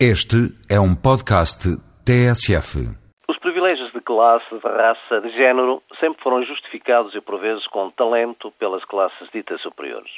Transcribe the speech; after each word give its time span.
Este 0.00 0.50
é 0.68 0.80
um 0.80 0.92
podcast 0.92 1.70
TSF. 2.04 2.82
Os 3.28 3.38
privilégios 3.38 3.92
de 3.92 4.00
classe, 4.00 4.50
de 4.50 4.66
raça, 4.66 5.20
de 5.20 5.30
género 5.30 5.84
sempre 6.00 6.20
foram 6.20 6.42
justificados 6.42 7.14
e 7.14 7.20
por 7.20 7.38
vezes 7.38 7.64
com 7.68 7.90
talento 7.90 8.50
pelas 8.58 8.84
classes 8.86 9.30
ditas 9.32 9.62
superiores. 9.62 10.10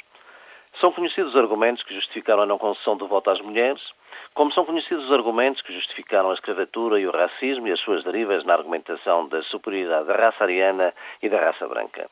São 0.81 0.91
conhecidos 0.91 1.35
os 1.35 1.39
argumentos 1.39 1.83
que 1.83 1.93
justificaram 1.93 2.41
a 2.41 2.45
não 2.47 2.57
concessão 2.57 2.97
do 2.97 3.07
voto 3.07 3.29
às 3.29 3.39
mulheres, 3.39 3.79
como 4.33 4.51
são 4.51 4.65
conhecidos 4.65 5.05
os 5.05 5.11
argumentos 5.11 5.61
que 5.61 5.71
justificaram 5.71 6.31
a 6.31 6.33
escravatura 6.33 6.99
e 6.99 7.05
o 7.05 7.11
racismo 7.11 7.67
e 7.67 7.71
as 7.71 7.79
suas 7.81 8.03
derivas 8.03 8.43
na 8.45 8.55
argumentação 8.55 9.27
da 9.27 9.43
superioridade 9.43 10.07
da 10.07 10.15
raça 10.15 10.43
ariana 10.43 10.91
e 11.21 11.29
da 11.29 11.39
raça 11.39 11.67
branca. 11.67 12.09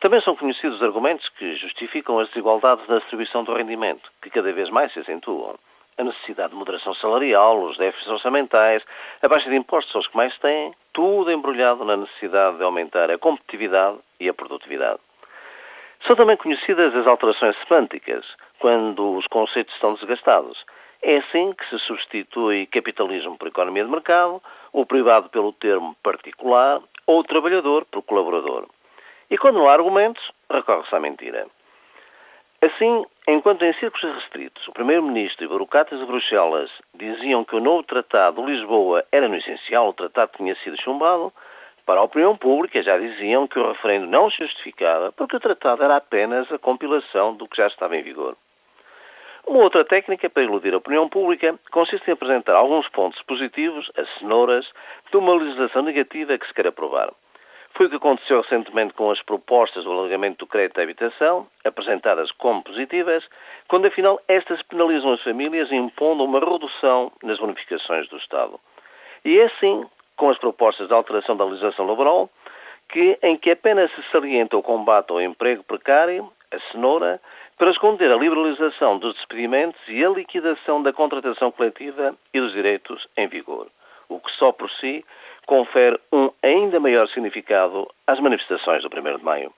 Também 0.00 0.20
são 0.20 0.36
conhecidos 0.36 0.76
os 0.76 0.82
argumentos 0.82 1.26
que 1.38 1.56
justificam 1.56 2.18
as 2.18 2.28
desigualdades 2.28 2.86
na 2.86 2.98
distribuição 2.98 3.44
do 3.44 3.54
rendimento, 3.54 4.10
que 4.20 4.28
cada 4.28 4.52
vez 4.52 4.68
mais 4.68 4.92
se 4.92 4.98
acentuam 4.98 5.56
a 5.98 6.04
necessidade 6.04 6.50
de 6.50 6.56
moderação 6.56 6.94
salarial, 6.94 7.62
os 7.62 7.76
déficits 7.78 8.10
orçamentais, 8.10 8.82
a 9.22 9.28
baixa 9.28 9.48
de 9.48 9.56
impostos 9.56 9.94
aos 9.96 10.06
que 10.06 10.16
mais 10.16 10.36
têm, 10.38 10.74
tudo 10.92 11.30
embrulhado 11.30 11.84
na 11.84 11.96
necessidade 11.96 12.58
de 12.58 12.62
aumentar 12.62 13.10
a 13.10 13.18
competitividade 13.18 13.98
e 14.20 14.28
a 14.28 14.34
produtividade. 14.34 15.00
São 16.06 16.14
também 16.14 16.36
conhecidas 16.36 16.94
as 16.94 17.06
alterações 17.06 17.56
semânticas, 17.66 18.24
quando 18.58 19.16
os 19.16 19.26
conceitos 19.26 19.74
estão 19.74 19.94
desgastados. 19.94 20.64
É 21.02 21.18
assim 21.18 21.52
que 21.52 21.68
se 21.68 21.78
substitui 21.80 22.66
capitalismo 22.66 23.36
por 23.38 23.48
economia 23.48 23.84
de 23.84 23.90
mercado, 23.90 24.42
o 24.72 24.84
privado 24.84 25.28
pelo 25.30 25.52
termo 25.52 25.96
particular 26.02 26.80
ou 27.06 27.20
o 27.20 27.24
trabalhador 27.24 27.84
por 27.86 28.02
colaborador. 28.02 28.66
E 29.30 29.36
quando 29.38 29.56
não 29.56 29.68
há 29.68 29.72
argumentos, 29.72 30.22
recorre-se 30.50 30.94
à 30.94 31.00
mentira. 31.00 31.46
Assim, 32.62 33.04
enquanto 33.28 33.64
em 33.64 33.72
círculos 33.74 34.16
restritos 34.16 34.66
o 34.66 34.72
Primeiro-Ministro 34.72 35.44
e 35.44 35.48
burocratas 35.48 35.98
de 35.98 36.06
Bruxelas 36.06 36.70
diziam 36.94 37.44
que 37.44 37.54
o 37.54 37.60
novo 37.60 37.82
Tratado 37.82 38.42
de 38.44 38.52
Lisboa 38.52 39.04
era 39.12 39.28
no 39.28 39.36
essencial 39.36 39.88
o 39.88 39.92
tratado 39.92 40.32
que 40.32 40.38
tinha 40.38 40.54
sido 40.56 40.80
chumbado, 40.80 41.32
para 41.84 42.00
a 42.00 42.04
opinião 42.04 42.36
pública 42.36 42.82
já 42.82 42.98
diziam 42.98 43.46
que 43.46 43.58
o 43.58 43.68
referendo 43.68 44.06
não 44.06 44.30
se 44.30 44.38
justificava 44.38 45.12
porque 45.12 45.36
o 45.36 45.40
tratado 45.40 45.84
era 45.84 45.96
apenas 45.96 46.50
a 46.50 46.58
compilação 46.58 47.34
do 47.34 47.46
que 47.46 47.58
já 47.58 47.66
estava 47.66 47.96
em 47.96 48.02
vigor. 48.02 48.36
Uma 49.46 49.62
outra 49.62 49.84
técnica 49.84 50.28
para 50.28 50.42
iludir 50.42 50.74
a 50.74 50.78
opinião 50.78 51.08
pública 51.08 51.54
consiste 51.70 52.08
em 52.08 52.14
apresentar 52.14 52.56
alguns 52.56 52.88
pontos 52.88 53.22
positivos, 53.22 53.88
as 53.96 54.08
cenouras, 54.18 54.66
de 55.10 55.16
uma 55.16 55.34
legislação 55.34 55.82
negativa 55.82 56.36
que 56.36 56.46
se 56.46 56.54
quer 56.54 56.66
aprovar. 56.66 57.12
Foi 57.76 57.86
o 57.86 57.90
que 57.90 57.96
aconteceu 57.96 58.40
recentemente 58.40 58.94
com 58.94 59.10
as 59.10 59.20
propostas 59.20 59.84
do 59.84 59.92
alargamento 59.92 60.38
do 60.38 60.46
crédito 60.46 60.80
à 60.80 60.82
habitação, 60.82 61.46
apresentadas 61.62 62.32
como 62.32 62.62
positivas, 62.62 63.22
quando 63.68 63.84
afinal 63.84 64.18
estas 64.28 64.62
penalizam 64.62 65.12
as 65.12 65.22
famílias 65.22 65.70
impondo 65.70 66.24
uma 66.24 66.40
redução 66.40 67.12
nas 67.22 67.38
bonificações 67.38 68.08
do 68.08 68.16
Estado. 68.16 68.58
E 69.26 69.38
é 69.38 69.44
assim, 69.44 69.84
com 70.16 70.30
as 70.30 70.38
propostas 70.38 70.88
de 70.88 70.94
alteração 70.94 71.36
da 71.36 71.44
legislação 71.44 71.86
laboral, 71.86 72.30
que, 72.88 73.18
em 73.22 73.36
que 73.36 73.50
apenas 73.50 73.94
se 73.94 74.02
salienta 74.10 74.56
o 74.56 74.62
combate 74.62 75.10
ao 75.10 75.20
emprego 75.20 75.62
precário, 75.62 76.32
a 76.50 76.58
cenoura, 76.72 77.20
para 77.58 77.72
esconder 77.72 78.10
a 78.10 78.16
liberalização 78.16 78.98
dos 78.98 79.14
despedimentos 79.16 79.80
e 79.86 80.02
a 80.02 80.08
liquidação 80.08 80.82
da 80.82 80.94
contratação 80.94 81.52
coletiva 81.52 82.14
e 82.32 82.40
dos 82.40 82.54
direitos 82.54 83.06
em 83.18 83.26
vigor, 83.26 83.66
o 84.08 84.20
que 84.20 84.30
só 84.32 84.52
por 84.52 84.70
si 84.72 85.04
confere 85.46 85.98
um 86.12 86.30
ainda 86.42 86.80
maior 86.80 87.08
significado 87.08 87.88
às 88.06 88.20
manifestações 88.20 88.82
do 88.82 88.88
1 88.88 89.18
de 89.18 89.24
maio. 89.24 89.52